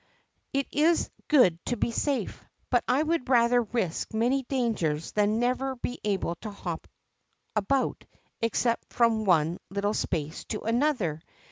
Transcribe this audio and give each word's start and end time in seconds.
It 0.51 0.65
is 0.71 1.11
good 1.27 1.63
to 1.67 1.77
be 1.77 1.91
safe. 1.91 2.43
Biit 2.71 2.81
I 2.87 3.03
would 3.03 3.29
rather 3.29 3.61
risk 3.61 4.15
many 4.15 4.41
dangers 4.41 5.11
than 5.11 5.37
never 5.37 5.75
be 5.75 5.99
able 6.03 6.33
to 6.37 6.49
hop 6.49 6.87
about 7.55 8.03
except 8.41 8.91
from 8.91 9.25
one 9.25 9.59
little 9.69 9.93
space 9.93 10.43
to 10.45 10.61
another. 10.61 11.21